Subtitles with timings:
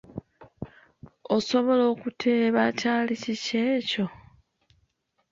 [1.35, 4.05] Osobola okuteeba kyali kiki ekyo?